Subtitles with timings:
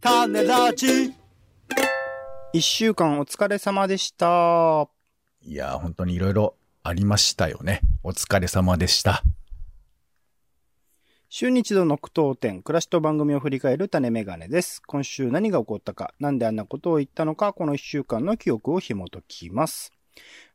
[0.00, 1.12] 種ラジ
[2.52, 4.88] 一週間お疲れ様でした。
[5.42, 7.80] いやー、本当にいろいろありましたよね。
[8.04, 9.24] お疲れ様でした。
[11.28, 14.80] 週に一度の苦闘点、暮らしと番組を振り返る種メガネです。
[14.86, 19.92] 今週何が起こったか、なんであんなことを言ったのか、この一週間の記憶を紐解きます。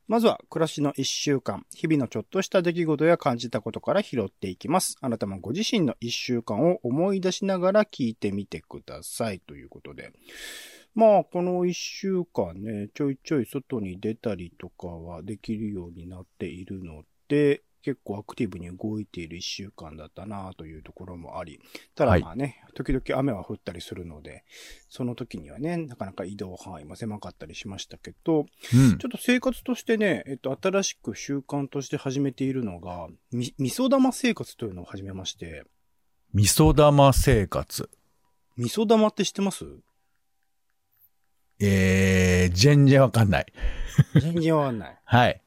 [0.07, 4.97] まずは、暮らしの一週間、日々のちょっとした出来事や感じたことから拾っていきます。
[4.99, 9.39] あなたもご自身の一週間を思い出しながら聞いてみてください。
[9.39, 10.11] ということで。
[10.93, 21.59] まあ、この一週間ね、ちょいちょい外に出たりとかはできるようになっているので、結構アクティブに動いている一週間だったなというところもあり、
[21.95, 24.45] ただまあね、時々雨は降ったりするので、
[24.89, 29.09] その時にはね、なかなか移動範囲も狭かったりしましたけど、うんちょ。
[29.09, 35.65] っと生活としてね、えっと、新しく習慣として始めているのが、み、味噌玉生活というのを始めまして、
[36.33, 37.89] 味噌玉生活？
[38.57, 39.65] 味噌玉って知ってます？
[41.59, 43.45] えー、全然わかんない。
[44.19, 44.97] 全然わかんない。
[45.05, 45.42] はい。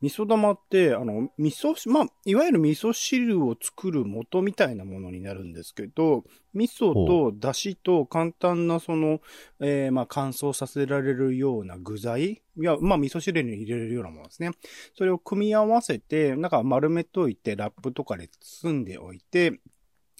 [0.00, 9.20] 味噌玉って、あの、味噌し、まあ、いわゆる味噌汁を作る元みたいなものになるんですけど、味噌と出汁と簡単なその、
[9.60, 14.50] えーまあ、乾燥させられるような具材いや、まあ、味噌汁に入れれるようなものですね。
[14.96, 19.60] それを組み合わせて、なんか丸めといて、ラップとかで包んでおいて、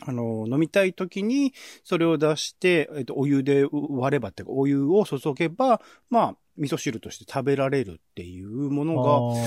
[0.03, 9.03] あの、飲みたい時に、それを出して、えっと、お湯で割ればっていうか、お湯を注げば、まあ、味噌汁として食べられるっていうもの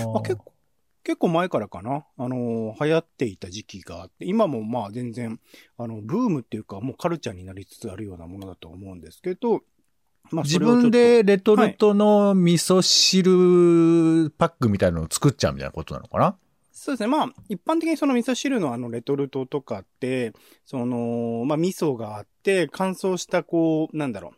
[0.06, 0.54] が、まあ、結構、
[1.04, 5.40] 結構前からかなあのー流行っていた時期があって、今もまあ全然、
[5.78, 9.62] あの、ブームっていうか、もうカルチャーになりつつあるようなものだと思うんですけど、
[10.30, 16.36] まあ、自分でレトルトの味噌汁パックみたいなのを作っちゃうみたいなことなのかな？
[16.74, 17.08] そうですね。
[17.08, 20.34] まあ、一般的にその味噌汁のあのレトルトとかって、
[20.66, 24.37] その、まあ味噌があって、乾燥したこう、なんだろう。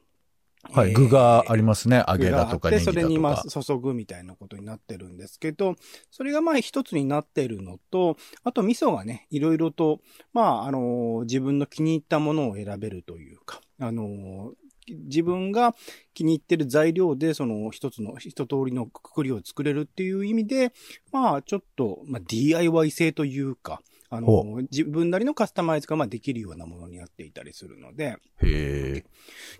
[0.71, 2.03] はい、えー具がありますね。
[2.07, 3.07] 揚げだとかネギだとか。
[3.07, 5.75] にまあ注ぐみたいなことになってるんですけど、
[6.11, 9.99] それがまあ一つになってるのと、あと味噌がね、いろいろと、
[10.33, 14.53] まああの、自分の気に入ったものを選べるというか、あの、
[14.87, 15.75] 自分が
[16.13, 20.73] 気に入ってる材料で、その一つの、一通りのくくりを作れるっていう意味で、
[21.11, 29.05] まあちょっと、まあ DIY 性というか、あほの、自分なりのカスタマイズがまあできるようなものになっていたりするので、へえ。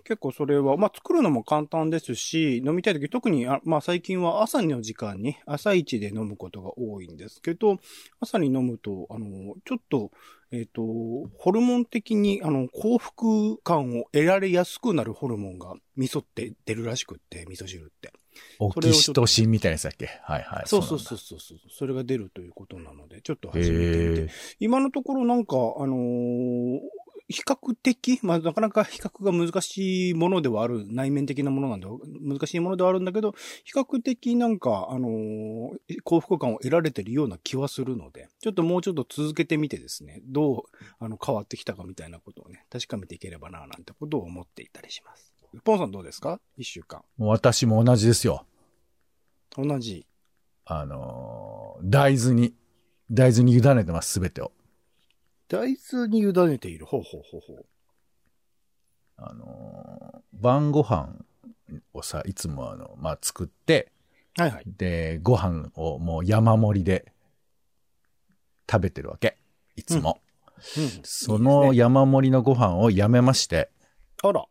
[0.04, 7.78] 結構それは、まあ作るのも簡単ですし、飲みたい時、特に、あまあ最近は朝の時間に、朝一で飲むことが多いんですけど、
[8.18, 10.10] 朝に飲むと、あの、ちょっと、
[10.52, 10.82] えっ、と、
[11.38, 18.12] ホルモン的に、あの、幸福感を得られやすくなるホルモンが、味噌って出るらしくって、味噌汁って。
[18.58, 20.06] オキシトシンみたいなやつだっけ？
[20.22, 20.62] はいはい。
[20.66, 21.58] そうそうそううそうそう。
[21.70, 23.50] それが出るということなので、ちょっと。
[23.50, 24.28] 始めてみて。
[24.58, 26.80] 今のところなんか、あのー
[27.32, 31.86] 比較的、まあ、なかなか 比較が難しいものではある、内面的なものなんで、
[32.20, 45.32] 難しいものではあるんだけど、比較的なんか、あのー幸福感を得られてるような気はするので、ちょっともうちょっと続けてみてですね、どう、あの、変わってきたかみたいなことをね、確かめていければな、なんてことを思っていたりします。
[45.64, 46.40] ポンさんどうですか？
[46.56, 47.02] 一週間。
[47.16, 48.46] もう私も同じですよ。
[49.56, 50.06] 同じ。
[50.64, 52.54] あのー大豆に、
[53.10, 54.52] 大豆に委ねてます、すべてを。
[55.48, 56.86] 大豆に委ねている。
[56.86, 57.66] ほうほうほうほう。
[59.16, 61.16] あのー晩ご飯
[61.92, 63.90] をさ、いつもあの、まあ、作って、
[64.36, 64.64] はいはい。
[64.66, 67.12] で、ご飯をもう山盛りで
[68.70, 69.36] 食べてるわけ。
[69.74, 70.20] いつも。
[70.78, 71.00] うん。
[71.02, 73.70] そのいいですね山盛りのご飯をやめまして、
[74.22, 74.44] あら。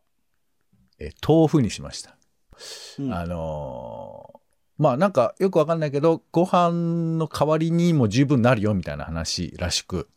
[1.00, 2.16] え豆腐にしました。
[2.98, 4.40] うんあのー
[4.78, 10.08] まあなんかよくわかんないけど、ご飯の代わりにも十分なるよみたいな話らしく。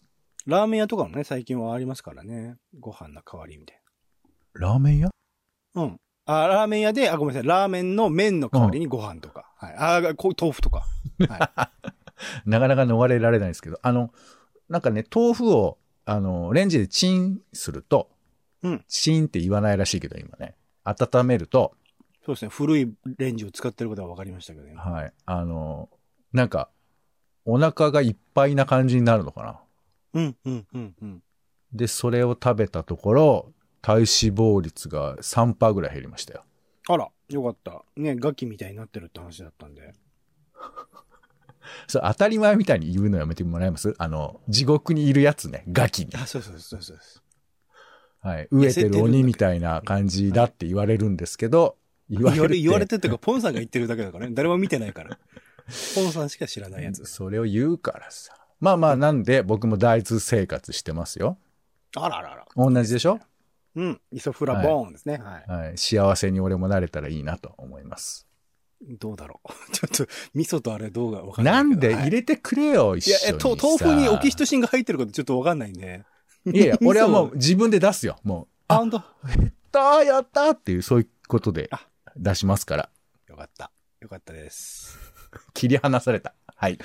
[0.46, 2.56] ラーメン屋とかもね、最近はありますからね。
[2.80, 3.82] ご飯の代わりみたい
[4.54, 5.10] ラーメン屋？
[5.76, 5.84] な。
[5.84, 5.98] うん。
[6.26, 7.48] あ、ラーメン屋で、あ、ごめんなさい。
[7.50, 9.52] ラーメンの麺の代わりにご飯とか。
[9.58, 9.76] はい。
[9.78, 10.86] あ、こう豆腐とか。
[11.28, 11.72] は
[12.46, 14.14] なかなか逃れられないですけど、あの、
[14.70, 18.10] なんかね、豆腐を、あの、レンジでチンすると、
[18.62, 20.56] うんチンって言わないらしいけど、今ね。
[20.84, 21.76] 温めると、
[22.14, 22.26] い。
[22.26, 22.50] そうですね。
[22.50, 24.76] 古いレンジを使ってることは分かりましたけどね。
[24.76, 25.14] はい。
[25.26, 25.90] あの、
[26.32, 26.70] なんか、
[27.46, 29.60] お腹がいっぱいな感じになるのかな。
[30.14, 31.24] うん、うん、うん、うん。
[31.74, 36.46] で、それを食べたところ、体脂肪率が3%ぐらい減りましたよ。
[36.88, 37.84] あら、よかった。
[37.98, 39.94] ね、ガキみたいになってるって話だったんで。
[41.88, 43.94] それ当たり前みたいに言うのやめてもらえます？
[43.98, 46.12] あの、地獄にいるやつね、ガキに。
[46.16, 47.23] あ、そうそうそうそうです。
[48.24, 48.48] はい。
[48.52, 51.76] 飢えてる鬼みたいな感じだって言われるんですけど、
[52.10, 54.34] 言われて言われ、言われてっていうか、ポンさんが言ってるだけだからね。
[54.36, 55.18] 誰も見てないから。
[55.96, 57.06] ポンさんしか知らないやつ。
[57.06, 58.34] それを言うからさ。
[58.60, 61.38] まあまあ、なんで僕も大豆生活してますよ。
[61.96, 62.46] あらあらあら。
[62.56, 63.20] 同じでしょ？
[63.76, 64.02] うん。
[64.12, 65.18] イソフラボーンですね。
[65.18, 65.52] はい。
[65.52, 65.78] はい。
[65.78, 68.28] 幸せに俺もなれたらいいなと思います。
[69.00, 69.50] どうだろう。
[69.72, 73.68] ちょっと、味噌とあれどうかわかんないなんで入れてくれよ、一いや、緒にえとさ。
[73.86, 76.04] 豆腐にオキシトシンが入ってることちょっとわかんないね。
[76.46, 78.18] いやいや、 俺はもう自分で出すよ。
[78.24, 82.90] もう、あ、ほんとやったーやったーっていう、そういうことであ出しますから。
[83.28, 83.72] よかった。
[84.02, 84.98] よかったです。
[85.54, 86.34] 切り離された。
[86.56, 86.78] はい。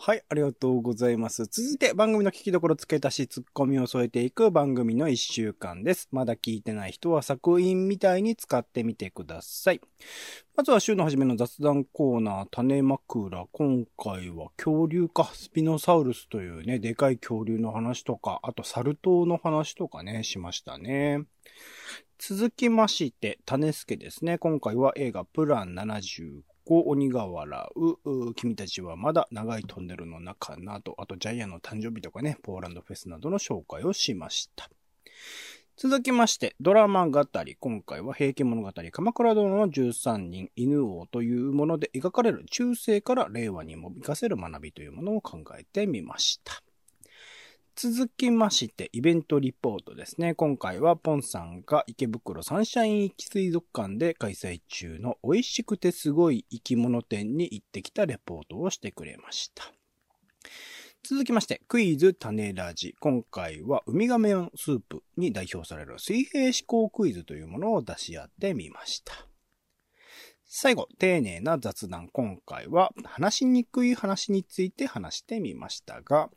[0.00, 1.46] はい、ありがとうございます。
[1.46, 6.08] 続いて番組の聞きどころ付け足しツッコミを添えていく番組の一週間です。
[6.12, 9.80] まだ聞いてない人は作品みたいに使ってみてください。
[10.56, 13.46] まずは週の初めの雑談コーナー、種枕。
[13.50, 21.24] 今回は恐竜か、スピノサウルスというね、でかい恐竜の話とか、あとサル痘の話とかね、しましたね。
[22.18, 24.38] 続きまして、種助ですね。
[24.38, 27.68] 今回は映画プラン75鬼が笑
[28.04, 34.68] う、君たちはまだ長いトンネルの中など、あとジャイアンの誕生日とかね、ポーランドフェスなどの紹介をしました。
[35.76, 37.54] 続きまして、ドラマ語り。
[37.54, 46.64] 今回は平家物語、鎌倉殿の13人、犬王というもので描かれる中世から令和にも活かせる学びというものを考えてみました。
[47.80, 50.34] 続きまして、イベントリポートですね。
[50.34, 59.62] 今回はポンさんが池袋サンシャイン行き水族館で開催中の美味しくてすごい生き物店に行ってきたレポートをしてくれました。
[61.04, 62.96] 続きまして、クイズ種ラジ。
[62.98, 69.27] 今回はウミガメのスープに代表される水平思考クイズというものを出し合ってみました。
[70.50, 72.08] 最後、丁寧な雑談。
[72.10, 76.30] 今回は話しにくい話について話してみましたが、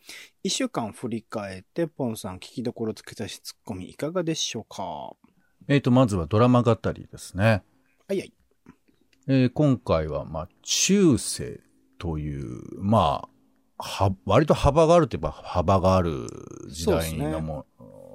[0.43, 4.83] 一週間振り返って、ポンさん聞きどころつけたしツッコミいかがでしょうか？
[4.83, 5.13] は
[5.69, 7.63] えっ、と、まずはドラマ語りですね。
[8.09, 8.33] いはい。
[9.27, 11.61] えー今回は、まあ、中世
[11.97, 13.29] という、ま
[13.77, 16.27] あ、は、割と幅があるといえば幅がある
[16.69, 17.65] 時代のも、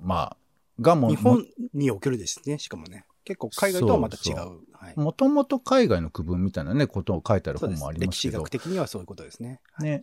[0.02, 0.36] まあ、
[0.78, 3.06] がも、日本におけるですね、しかもね。
[3.26, 5.00] 結構海外とはまた違う。
[5.00, 7.92] もともと海外の区分みたいなね、ことを書いてある本もあ。
[7.92, 8.44] りま歴史すけど。
[8.44, 9.60] 学的にはそういうことですね。
[9.80, 10.00] ね。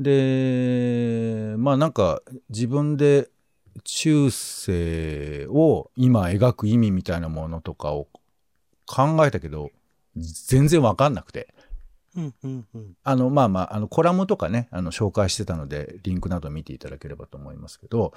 [0.00, 3.30] で、まあなんか自分で
[3.84, 8.08] 中世を今描く意味みたいなものとかを
[8.84, 9.70] 考えたけど、
[10.16, 11.54] 全然わかんなくて。
[12.16, 12.96] うん、うん、うん。
[13.04, 18.12] あの、まあまあ、あの、コラムとかね、あの、紹介してたので、リンクなど見ていただければと思いますけど、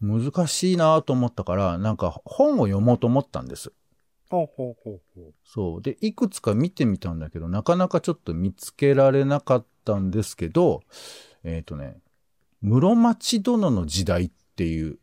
[0.00, 3.72] 難しいなと思ったから、なんか本を読もうと思ったんです。
[4.30, 5.34] ほうほうほうほう。
[5.44, 5.82] そう。
[5.82, 10.82] で、いくつか見てみたんだけど、なかなかちょっと見つけられなかったんですけど、
[11.44, 11.98] えっ、とね、
[12.60, 14.98] 室町殿の時代っていう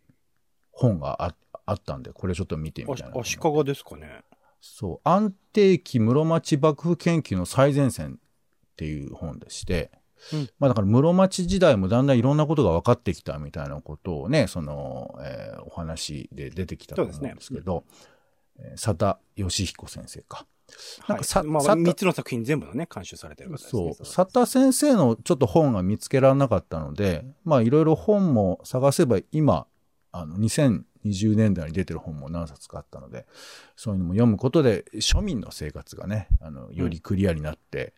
[0.72, 3.20] 本がああったんで、これちょっと見てみたいな。
[3.20, 4.22] 足利ですかね。
[4.62, 5.00] そう。
[5.04, 9.92] 安定期室町幕府研究の最前線っていう本でして、
[10.34, 17.84] うんまあだから室町時代もだんだんいろんなことが分かってきたみたいなことをね、その、えーお話で出てきたと思うんですけど、
[18.60, 20.46] えー佐田義彦先生か。
[21.08, 23.70] なんかさはい、まあ、さ三つの作品全部のね、監修されてる方ですね。
[23.72, 24.06] そう。
[24.06, 29.68] 佐田先生のちょっと本が見つけられなかったので、まあいろいろ本も探せば今、
[30.12, 30.38] あの、
[31.06, 33.26] 2020年代に出てる本も何冊かあったので、
[33.76, 37.94] そういうのも読むことで庶民の生活がね、あの、よりクリアになって、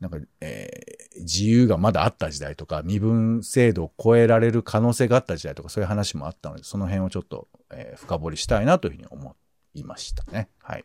[0.00, 9.34] なんか、えー自由がまだあった時代とか、身分制度を超えられる可能性があった時代とか、そういう話もあったので、その辺をちょっと、えー深掘りしたいなというふうに思
[9.72, 10.50] いましたね。
[10.62, 10.84] はい。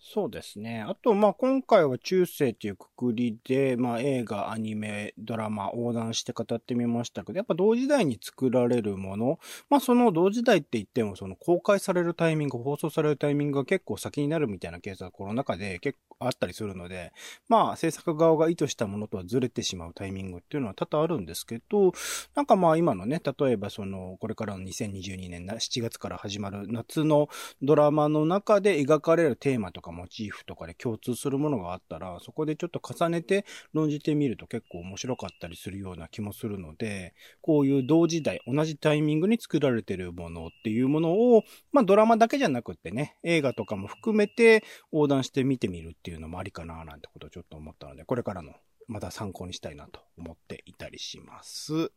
[0.00, 0.80] そうですね。
[0.80, 17.12] あと、まあ、今回は中世というくくりで、まあ、映画、アニメ、ドラマ、横断して語ってみましたけど、やっぱ同時代に作られるもの、まあ、その同時代って言っても、その公開されるタイミング、放送されるタイミングが結構先になるみたいなケースがこの中で結あったりするので、
[17.48, 21.92] まあ、制作側が意図したものとはずれてしまうタイミングっていうのは多々あるんですけど、
[22.34, 27.28] なんかまあ、今のね、例えばその、これからの2022年7月から始まる夏の
[27.62, 48.54] ドラマの中で描かれるテーマとかモチーフとかで共通するものがあったら、そこでちょっと重ねて論じてみると結構面白かったりするような気もするので、こういう同時代、同じタイミングに作られてるものっていうものを、まあドラマだけじゃなくってね、映画とかも含めて横断して見てみるっていうていうのもありかななんてことをちょっと思ったので、これからの
[48.86, 51.92] また参考にしたいなと思っていたりします。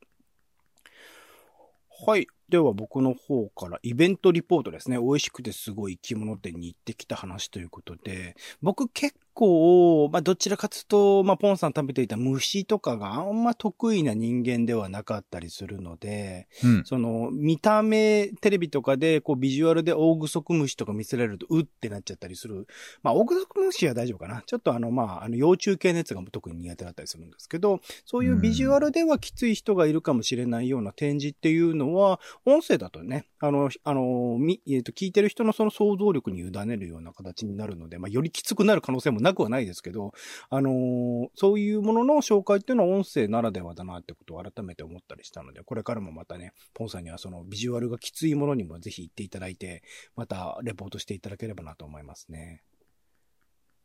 [2.05, 2.27] はい。
[2.51, 4.97] では僕の方からイベントリポートですね。
[4.97, 16.83] 美味しくてすごい生き物店に行ってきた話ということで、僕結構、まあどちらかというと、まあポンさん食べていた虫とかがあんま得意な人間ではなかったりするので、うん。
[16.83, 22.67] その見た目、テレビとかでこうビジュアルで大グソクムシとか見せられるとうってなっちゃったりする。
[23.01, 24.43] まあ大グソクムシは大丈夫かな。
[24.45, 40.11] ちょっとあのまああの幼虫系のやつが特に苦手だったりするんですけど、そういうビジュアルではきつい人がいるかもしれないような展示っていうのは、音声だとね、あの、あの、み、えっ、と、聞いてる人のその想像力に委ねるような形になるので、まあ、よりきつくなる可能性もなくはないですけど、
[40.49, 49.83] あのーそういうものの紹介っていうのは音声ならではだなってことを改めて思ったりしたので、これからもまたね、ポンさんにはそのビジュアルがきついものにもぜひ行っていただいて、
[50.15, 52.63] またレポートしていただければなと思いますね。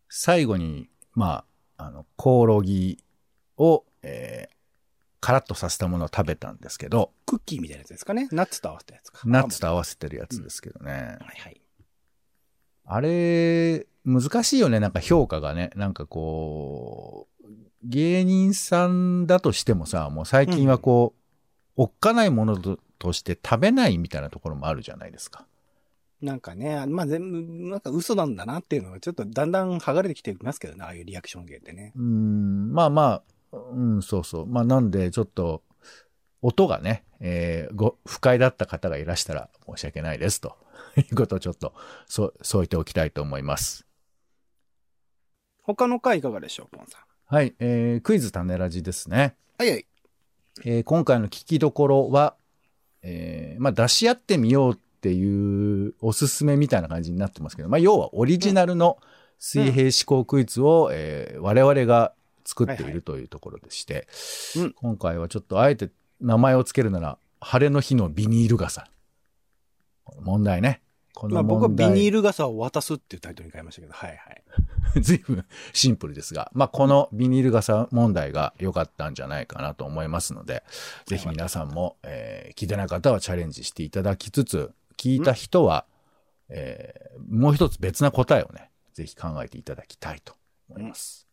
[0.08, 1.44] 最後に、ま
[1.76, 2.98] あ、あの、コオロギ
[3.58, 4.55] を、えー
[5.26, 8.28] カラッとさせたものを食べたんですけど、クッキーみたいなやつですかね。
[8.30, 9.22] ナッツと合わせたやつか。
[9.24, 10.92] ナッツと合わせてるやつですけどね。
[10.92, 11.60] はいはい。
[12.84, 15.70] あれ、難しいよね、なんか評価がね。
[15.74, 17.46] なんかこう、
[17.82, 21.20] 芸人さんだとしてもさ、もう最近はこう、
[21.74, 25.48] おっかないものととして食べないみたいなところもあるじゃないですか。
[26.22, 31.92] なんかね、まあ、全部、なんか嘘なんだなっていうのがちょっとだんだん剥がれてきてますけどね、ああいうリアクション芸ってね。
[31.96, 34.46] うーん、まあまあ、うん、そうそう。
[34.46, 35.62] まあなんで、ちょっと、
[36.42, 40.56] 音がね、えーご、不快だった方がいらしたら申し訳ないですと
[40.96, 41.74] いうことをちょっと、
[42.06, 43.86] そう、添えておきたいと思います。
[45.62, 47.34] 他の回いかがでしょう、ポンさん？
[47.34, 49.36] はい、えー、クイズ種ラジですね。
[49.58, 49.86] はいはい。
[50.64, 52.36] えー今回の聞きどころは、
[53.02, 58.98] えーまあ、出し合ってみようっていうおすすめみたいな感じになってますけど、まあ、要はオリジナルの
[59.38, 62.14] 水平思考クイズを、えー我々が
[62.46, 64.08] 作っているというところでして、
[64.56, 68.88] うん今回はちょっとあえて名前をつけるなら、晴れの日のビニール傘。
[70.20, 70.80] 問題ね。
[71.14, 71.68] こまあの問題。
[71.68, 74.42] 僕はビニール傘を渡すっていうタイトルに変えましたけど、はいはい。
[75.02, 80.62] 随分シンプルですが、まあ、このビニール傘問題が良かったんじゃないかなと思いますので、
[81.06, 85.84] ぜひ皆さんも、えー聞いてない方はチャレンジしていただきつつ、聞いた人は、
[86.48, 90.34] えーもう一つ別な答えをね、ぜひ考えていただきたいと
[90.70, 91.25] 思います。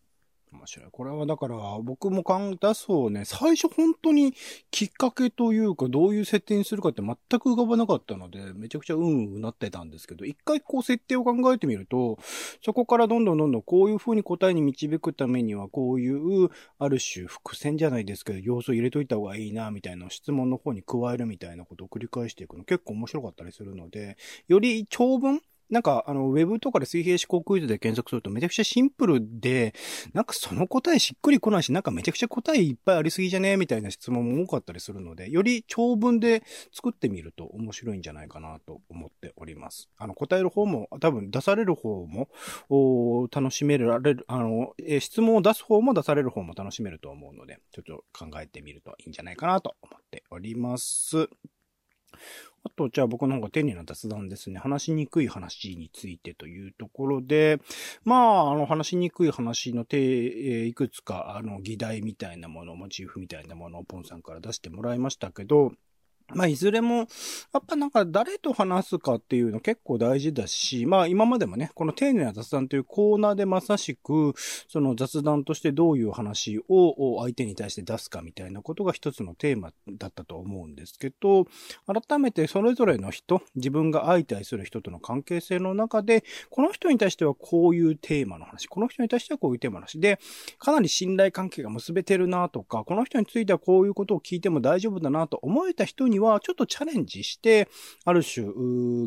[0.54, 0.90] 面白い。
[0.92, 4.34] これはだから、僕も考出そうね、最初本当に
[4.72, 12.18] きっかけというか、どういう設定にするかって全く浮かばなかったので、めちゃくちゃうんうなってたんですけど、一回こう設定を考えてみると、
[12.64, 24.18] そこからどんどんどんどんこういう風に答えに導くためには、こういう、ある種伏線じゃないですけど、要素入れといた方がいいな、みたいな質問の方に加えるみたいなことを繰り返していくの結構面白かったりするので、
[24.48, 25.42] より長文
[25.74, 29.74] なんか、あの、ウェブとかで水平思考クイズで検索するとめちゃくちゃシンプルで、
[30.13, 39.89] なんかその答えしっくりこないし、なんかめちゃくちゃ答えいっぱいありすぎじゃねみたいな質問も多かったりするので、より長文で作ってみると面白いんじゃないかなと思っております。
[39.98, 42.30] あの、答える方も、多分出される方も、
[42.70, 51.30] お楽しめられる、あの、え質問を出す方も出される方も楽しめると思うので、ちょっと考えてみるといいんじゃないかなと思っております。
[52.65, 54.60] あと、じゃあ僕の方が丁寧な雑談ですね。
[54.60, 57.60] 話しにくい話についてというところで、
[58.05, 65.74] まあ、あの、話しにくい話の手、えいくつか、あの、議題みたいなもの、モチーフみたいなものをポンさんから出してもらいましたけど、
[66.30, 67.03] まあ、いずれも、や
[67.60, 74.34] っぱなんか誰と話すかっていうの結構大事だし、まあ今までもね、この丁寧な雑談というコーナーでまさしく、
[74.68, 81.46] その雑談としてどういう話を相手に対して出すかみたいなことが一つのテーマだったと思うんですけど、
[81.86, 90.20] 改めてそれぞれの人、自分が相対する人との関係性の中で、この人に対してはこういうテーマの話、この人に対してはこういうテーマの話で、
[90.58, 97.67] かなり信頼関係が結べてるなとか、この人についてはこういうことを聞いても大丈夫だなと思えた人には、ちょっとチャレンジして、
[98.05, 98.48] ある種、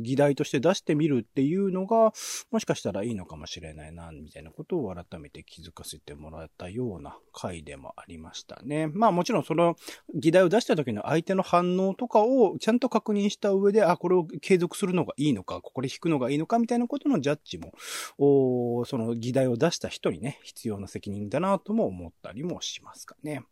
[0.02, 2.12] 議題として出してみるっていうのが、
[2.50, 8.88] もしかしたらいいのかもしれないな、みたいなことを改めて気づかせてもらったような回でもありましたね。
[8.88, 9.76] まあもちろんその
[10.14, 17.72] 議題を出した時の相手の反応とかをちゃんと確認した上で、あ、これを継続するのがいいのか、ここで引くのがいいのか、みたいなことのジャッジも、
[18.18, 23.42] おーその議題を出した人にね、必要な責任だなとも思ったりもしますかね。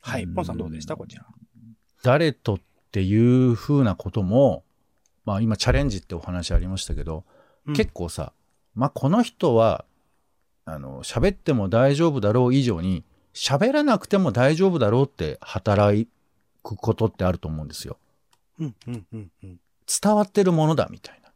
[0.00, 0.24] はい。
[0.24, 0.96] うんポンさんどうでした？
[0.96, 1.26] こちら。
[2.02, 2.58] 誰と
[2.94, 4.62] っていう風なことも、
[5.24, 7.24] まあ今チャレンジってお話ありましたけど、
[7.66, 8.32] うん結構さ、
[8.76, 9.84] まあこの人は、
[10.64, 16.08] あの、喋っても大丈夫だろう以上に、喋らなくても大丈夫だろうって働
[16.62, 17.96] くことってあると思うんですよ。
[18.60, 19.60] うん、うん、うん、うん。
[20.02, 21.32] 伝わってるものだみたいな。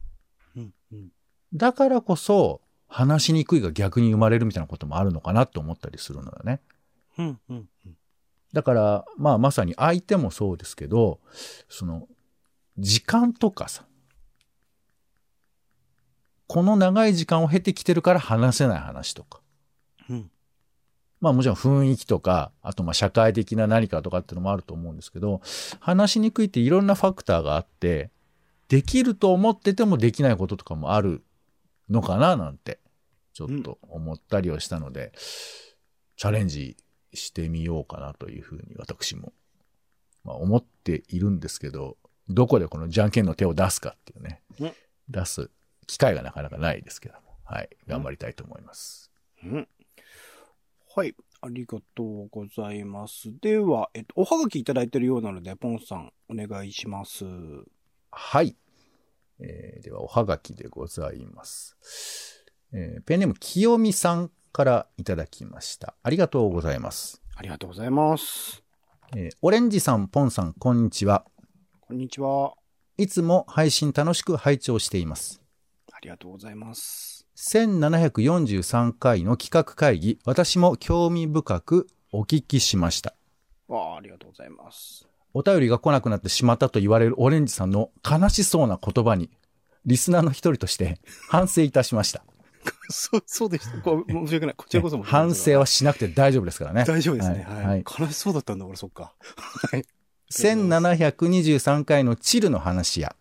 [0.58, 1.08] うん、うん。
[1.54, 6.60] だからこそ、話しにくいが逆に生まれるみたいなこともあるのかなって思ったりするのよね。
[7.18, 7.97] うん、うん、うん。
[8.52, 11.20] だから、まあまさに相手もそうですけど、
[11.68, 12.08] その、
[12.78, 13.84] 時間とかさ、
[16.46, 19.40] この長い時間を経てきてるから話せない話とか。
[20.08, 20.30] うん。
[21.20, 25.42] まあもちろん雰囲気とか、あとまあ社会的な何かとかっていうのもあると思うんですけど、
[25.80, 28.10] 話しにくいっていろんなファクターがあって、
[28.68, 31.22] できると思っててもできないこととかもある
[31.90, 32.80] のかななんて、
[33.34, 35.12] ちょっと思ったりはしたので、
[36.16, 36.76] チャレンジ
[37.14, 39.32] してみようかなというふうに私も、
[40.24, 41.96] まあ思っているんですけど、
[42.28, 44.72] どこでこのじゃんけんの手を出すかっていうねうん。
[45.08, 45.50] 出す
[45.86, 47.20] 機会がなかなかないですけども。
[47.44, 47.70] はい。
[47.86, 49.10] 頑張りたいと思います。
[49.42, 49.68] うん。
[50.94, 51.14] はい。
[51.40, 53.32] ありがとうございます。
[53.40, 57.24] では、えっと、おはがきいただいてるようなので、ポンさん、お願いします。
[58.10, 58.56] はい。
[59.38, 61.76] えーでは、おはがきでございます。
[62.72, 65.94] えーペンネーム、清美さんからいただきました。
[66.02, 67.22] ありがとうございます。
[67.36, 68.64] ありがとうございます。
[69.14, 71.24] えーオレンジさん、ポンさん、こんにちは。
[71.82, 72.54] こんにちは。
[72.96, 75.40] いつも配信楽しく拝聴しています。
[75.92, 77.24] ありがとうございます。
[77.36, 83.14] 1743回の企画会議、私も興味深くお聞きしました。
[83.68, 85.06] わあ、ありがとうございます。
[85.34, 89.30] お便りが来なくなってしまったと言われるオレンジさんの悲しそうな言葉に、
[89.86, 90.98] リスナーの一人として
[91.28, 92.24] 反省いたしました。
[92.90, 93.78] そう、そうでした。
[93.82, 94.54] こ申し訳ない。
[94.56, 96.84] こちらこそ申し訳ない反省はしなくて大丈夫ですからね。
[96.86, 97.44] 大丈夫ですね。
[97.48, 97.66] ははいい。
[97.66, 99.14] はい悲しそうだったんだ、俺、そっか。
[99.70, 99.84] はい。
[100.32, 103.16] 1723回のチルの話や、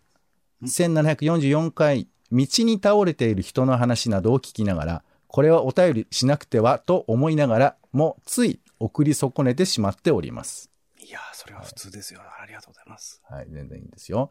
[0.64, 10.70] 1744回、道に倒れている人の話などを聞きながら、これはお便りしなくてはと思いながらも、つい送り損ねてしまっております。
[11.00, 12.20] いやー、それは普通ですよ。
[12.20, 13.22] ありがとうございます。
[13.28, 14.30] はい、全然いいんですよ。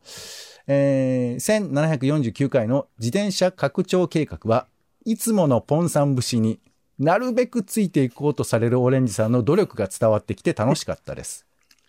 [0.68, 4.68] えー、1749回の自転車拡張計画は
[5.08, 6.60] いつものポンさん節に
[7.00, 11.46] なるべくついていこうとされるオレンジさんの努力が伝わってきて楽しかったです。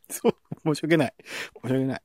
[0.08, 0.32] そう、
[0.64, 1.14] 申し訳ない。
[1.64, 2.00] 申し訳ない。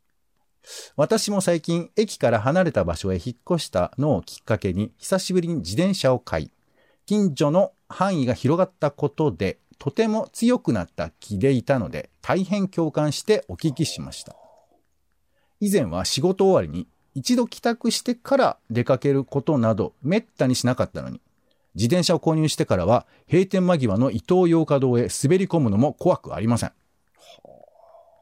[0.96, 6.52] 私も最近駅から離れた場所へ引っ越したのをきっかけに久しぶりに自転車を買い、
[7.06, 14.36] 近所の範囲が広がったことでとても強くなった気でいたので大変共感してお聞きしました。
[15.60, 21.22] 以前は仕事終わりに一度帰宅してから出かけることなどめったにしなかったのに、
[21.76, 26.72] 自転車を購入してからは閉店間際の伊東洋華堂へ滑り込むのも怖くありません。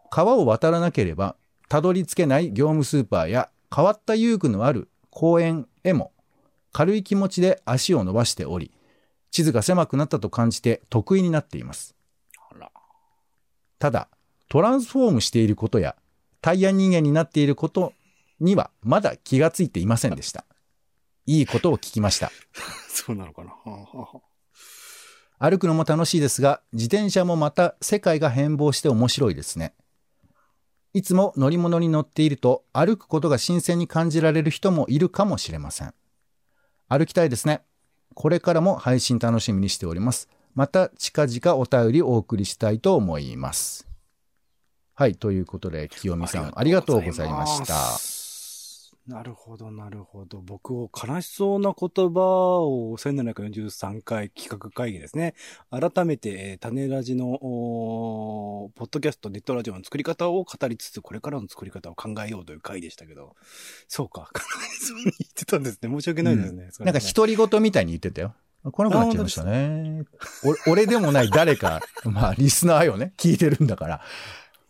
[0.10, 1.36] 川を渡らなければ
[1.70, 6.12] たどり着けない業務スーパーや変わった遊具のある公園へも
[6.74, 8.72] 軽い気持ちで足を伸ばしており、
[9.32, 11.96] 地図が狭くなったと感じて得意になっています。
[13.80, 14.10] ただ、
[14.48, 15.96] トランスフォームしていることや
[16.42, 17.94] タイヤ人間になっていること
[18.42, 20.46] にはまだ気がついていませんでした。
[21.26, 22.32] いいことを聞きました。
[22.90, 23.54] そうなのかな。
[25.40, 29.74] 歩くのも楽しいですが、自転車もまた世界が変貌して面白いですね。
[30.94, 35.94] いつも乗り物に乗っていると歩くことが新鮮に感じられる人もいるかもしれません。
[36.90, 37.62] 歩きたいですね。
[38.14, 40.28] これからも配信楽しみにしております。
[40.54, 43.88] また近々お便りお送りしたいと思います。
[44.94, 48.21] はい、ということで、清美さん、ありがとうございました。
[49.06, 49.12] す。
[49.12, 50.42] なるほど、なるほど。
[50.42, 55.34] 僕を悲しそうな言葉を1743回企画会議ですね。
[55.70, 63.36] 改めて、えー種ラジの、ポッドキャスト、ネットラジオの作り方を語りつつ、これからの作り方を考えようという回でしたけど、
[63.88, 64.42] そうか、悲
[64.74, 65.90] しそうに言ってたんですね。
[65.90, 66.68] 申し訳ないですね。
[66.72, 68.36] それなんねか独り言みたいに言ってたよ。
[68.64, 70.04] 来なくなっちゃいましたね。
[70.68, 74.02] お俺でもない誰か、まあリスナーよね、聞いてるんだから。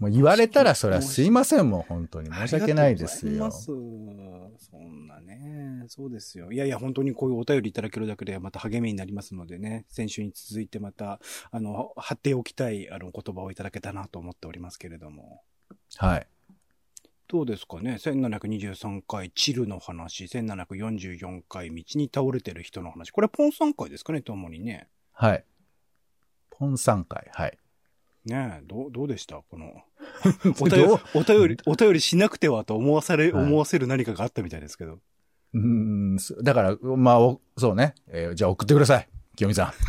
[0.02, 2.34] もう言われたらそれはすいませんもん、本当に。
[2.34, 5.86] 申し訳ないですよそんなね。
[5.90, 6.52] そうですよ。
[6.52, 11.20] いやいや、本当にこういうお便りいただけるだけでまた励みになりますのでね、先週に続いてまた、
[11.52, 15.44] あの、貼っておきたい、あの、言葉をいただけたなと思っておりますけれども。
[15.98, 16.28] はい。
[17.28, 23.12] どうですかね ?1723 回、チルの話、1744回、道に倒れてる人の話。
[23.12, 24.88] これ、ポン3回ですかね、ともにね。
[25.14, 25.46] はい。
[26.50, 27.30] ポン3回。
[27.34, 27.58] はい。
[28.26, 29.38] ねえ、どう、どうでした？
[29.50, 29.74] この、
[30.62, 35.00] お便り、お便り、お便りしなくてはと思わされ、はい思わせる何かがあったみたいですけど。
[35.54, 35.60] うー
[36.16, 37.96] ん、そだから、まあ、おそうね。
[38.10, 39.08] えーじゃあ送ってください。
[39.36, 39.74] 清美さん。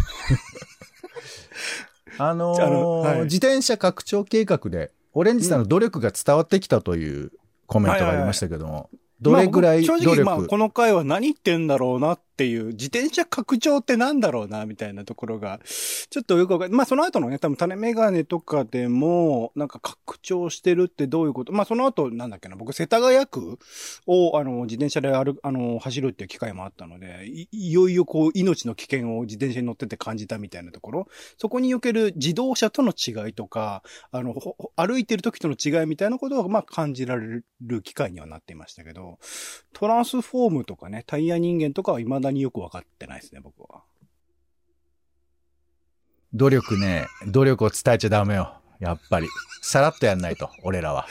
[2.18, 7.33] あのーああのはい自転車拡張計画で、オレンジさんの努力が伝わってきたという
[7.66, 8.90] コメントがありましたけども、
[9.21, 23.59] どれぐらいまあ努力、僕正直、まあ、この回は何言ってんだろうなっっていう、自転車拡張ってなんだろうな、みたいなところが、ちょっとよくわかんまあ、その後のね、多分種メガネとかでも、なんか拡張してるってどういうことまあ、その後、なんだっけな、僕、世田谷区
[24.07, 34.35] を、あの、自転車で歩、あの、走るっていう機会もあったので、いいよいよこう、命の危険を自転車に乗ってて感じたみたいなところ、そこにおける自動車との違いとか、あの、
[34.77, 39.18] 歩いてる時との違いみたいなことを、まあ、感じられる機会にはなっていましたけど、
[39.75, 43.82] トランスフォームとかね、タイヤ人間とかは未だによくわかってないですね、僕は。
[46.32, 48.62] 努力ね、努力を伝えちゃダメよ。
[48.83, 49.29] やっぱり。
[49.62, 51.07] さらっとやんないと、俺らは。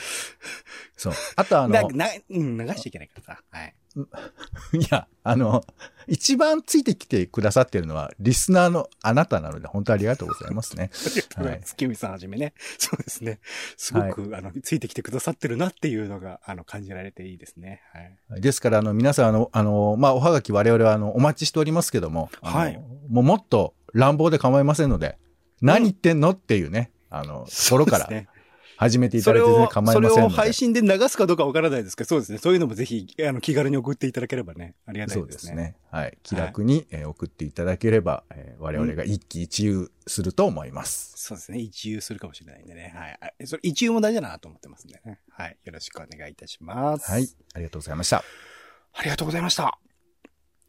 [0.96, 1.12] そう。
[1.36, 3.42] あとあの、な、な、うん、流しちゃいけないからさ。
[3.50, 3.74] はい。
[4.78, 5.64] いや、あの、
[6.06, 10.90] 一番ついてきてくださってるのは、リスナーのあなたなので、本当ありがとうございますね。
[10.92, 11.76] ありがとうございます。
[11.76, 12.52] キムさんはじめね。
[12.78, 13.40] そうですね。
[13.78, 17.82] すごく、あの、ついてきてくださってるなっていうのが、あの、感じられていいですね。
[18.28, 18.40] はい。
[18.40, 25.18] ですから、あの、皆さん、あの、あの、まあ、おはがき我々は、あの、お待ちしておりますけども、はいもうもっと乱暴で構いませんので、
[25.60, 28.08] 何言ってんのっていうね、あの、ところから
[28.78, 30.34] 始めていただいて全然、構いそれませんので。
[30.34, 32.38] を配信で流すかどうかわからないですけど、そうですね。
[32.38, 35.32] そういうのもぜひ、あの、気軽に送っていただければね、ありがたそいうでね。
[35.34, 35.76] ですすね。
[35.90, 36.18] はい。
[36.22, 41.12] 気楽に、えー送っていただければ、えー我々が一喜一憂すると思います。
[41.16, 41.58] そうですね。
[41.58, 42.92] 一憂するかもしれないんでね。
[42.96, 43.46] はいあ。
[43.46, 45.20] それ一憂も大事だなと思ってますんでね。
[45.30, 45.56] はい。
[45.64, 47.10] よろしくお願いいたします。
[47.10, 47.28] はい。
[47.54, 48.24] ありがとうございました。
[48.94, 49.78] ありがとうございました。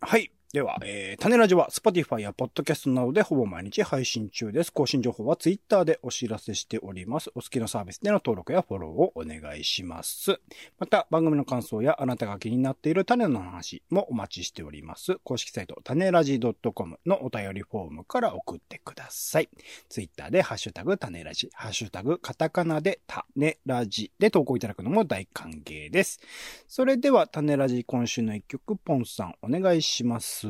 [0.02, 0.32] はい。
[0.54, 4.72] では、えー、種ラジは Spotify や Podcast などでほぼ毎日配信中です。
[4.72, 7.32] 更新情報は Twitter でお知らせしております。
[7.34, 10.40] お好きなサービスでの登録やフォローをお願いします。
[10.78, 15.18] また、番組の感想やあなたが気になっている種の話もお待ちしております。
[15.24, 19.50] 公式サイト、種ラジ .com のお便りフォームから送ってください。
[19.90, 26.20] Twitter でハッシュタグ種ラジ、ハッシュタグカタカナで種ラジで投稿いただくのも大歓迎です。
[26.68, 30.43] それでは、種ラジ今週の一曲、ポンさん、お願いします。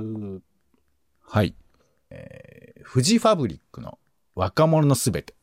[1.21, 1.55] はい。
[2.09, 3.97] えー、富士ファブリックの
[4.35, 5.35] 若者のすべて。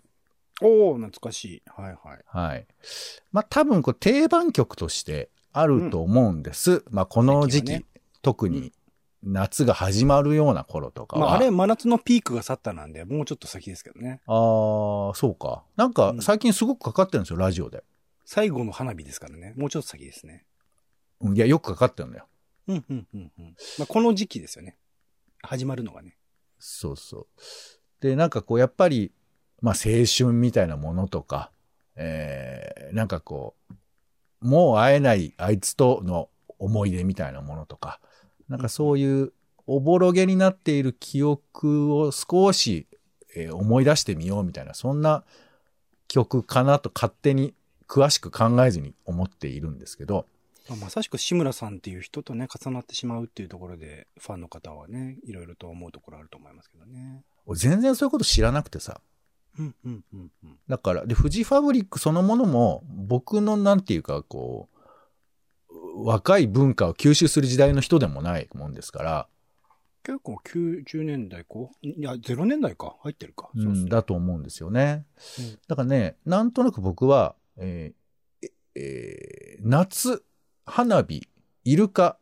[0.62, 1.62] おー、懐かしい。
[1.66, 2.20] はいはい。
[2.26, 2.66] はい。
[3.32, 6.84] まあ、多分こう定番曲としてあると思うんです。
[6.90, 7.86] まあ、この時期、最近
[8.22, 8.72] 特に
[9.22, 11.26] 夏が始まるような頃とかは。
[11.26, 14.20] まあ、あれ、真夏のピークが去ったなんで、もうちょっと先ですけどね。
[14.26, 15.64] あーそうか。
[15.76, 17.82] なんかうん最近すごくかかってるんですよ、ラジオで。
[18.24, 19.54] 最後の花火ですからね。
[19.56, 20.44] もうちょっと先ですね。
[21.20, 22.26] うんいや、よくかかってるんだよ。
[22.70, 23.56] うん、うん、うん、うん。
[23.78, 24.76] まあ、この時期ですよね。
[25.42, 26.16] 始まるのがね。
[26.58, 27.26] そうそう。
[28.00, 29.12] で、なんかこう、やっぱり、
[29.60, 31.50] まあ、青春みたいなものとか、
[31.96, 33.74] えー、なんかこう、
[34.46, 38.00] もう会えないあいつとの思い出みたいなものとか、
[38.48, 39.32] なんかそういう
[39.66, 42.86] おぼろげになっている記憶を少し、
[43.36, 45.24] えー思い出してみようみたいな、そんな
[46.08, 47.54] 曲かなと勝手に
[47.86, 50.26] 詳しく考えずに思っているんですけど、
[50.80, 57.22] まさしく志村さんっていう人とね、重なってしまうっていうところで、ファンの方はね、いろいろと思うところあると思いますけどね。
[57.46, 59.00] 俺全然そういうこと知らなくてさ、
[59.58, 60.58] うん、うん、うん、うん。
[60.68, 64.68] だから、で、富士ファブリックそのものも、僕のなんていうか、こ
[65.68, 69.28] う、若い文化を吸収する時代の人でもないもんですから、
[70.02, 72.96] 結構90年代後いや、0年代か。
[73.02, 73.50] 入ってるか。
[73.54, 75.04] うだと思うんですよね。
[75.38, 80.24] うんだからね、なんとなく僕は、えーええー夏、
[80.70, 81.28] 花火、
[81.64, 82.16] イルカ、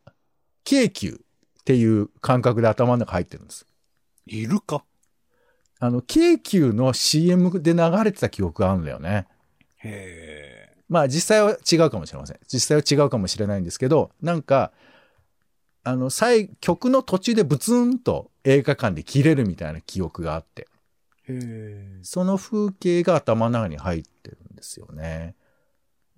[0.65, 1.21] 京急
[1.61, 3.67] っていう感覚で頭の中入ってるんです。
[4.27, 4.85] いるか
[5.81, 9.27] あの、京急の CM で流れてた記憶があるんだよね。
[9.77, 10.77] へえ。
[10.89, 12.39] まあ実際は違うかもしれません。
[12.53, 14.73] 実際は違うかもしれないんですけど、なんか、
[15.85, 20.67] あの、最、曲の途中でブツンと映画館で切れるみたいな記憶があって、
[21.29, 21.99] へえ。
[22.03, 25.35] その風景が頭の中に入ってるんですよね。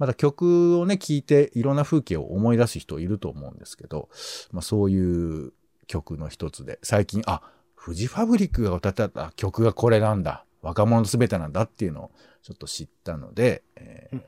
[0.00, 4.08] また曲をね、聴いていろんな風景を思い出す人いると思うんですけど、
[4.50, 5.52] まあそういう
[5.86, 7.42] 曲の一つで、最近、あ、
[7.74, 10.46] フジファブリックが歌ってた曲がこれなんだ。
[10.62, 12.10] 若者すべてなんだっていうのを
[12.42, 14.20] ちょっと知ったので、えー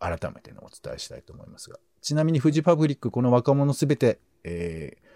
[0.00, 1.80] 改めてのお伝えしたいと思いますが。
[2.00, 5.08] ちなみにフジファブリック、この若者すべて、えー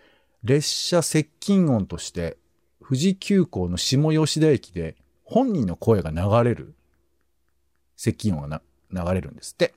[0.43, 2.37] 列車接近音として、
[2.85, 6.75] 富士急行の下吉田駅で本人の声が流れる、
[7.97, 9.75] 接近音がな流れるんですって。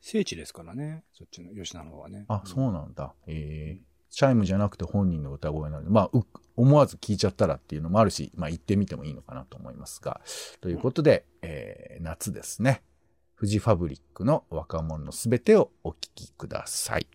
[0.00, 1.02] 聖地ですからね。
[1.12, 2.24] そっちの吉田の方はね。
[2.28, 3.14] あ、そうなんだ。
[3.26, 6.24] えーチャイムじゃなくて本人の歌声なので、まあ、う
[6.56, 10.22] 思わず聞いちゃったらっていうのもあるし、まあ、行ってみてもいいのかなと思いますが。
[10.62, 12.82] ということで、えー夏ですね。
[13.38, 17.06] 富士ファブリックの若者のすべてをお聞きください。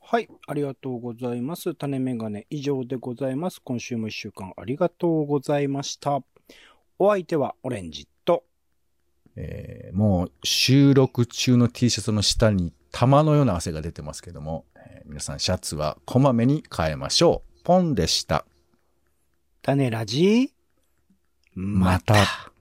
[0.00, 0.28] はい。
[0.46, 1.74] ありがとうございます。
[1.74, 3.60] 種メガネ以上でございます。
[3.60, 6.22] 今週も一週間ありがとうございました。
[6.98, 8.44] お相手はオレンジと、
[9.36, 17.62] えーもう収録中の T シャツの下に玉のような汗が出てますけども、えー皆さんシャツはこまめに変えましょう。
[17.64, 18.44] ポンでした。
[19.62, 20.52] 種ラジ？
[21.54, 22.52] また。